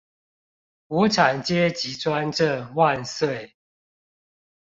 [0.87, 3.55] 無產階級專政萬歲！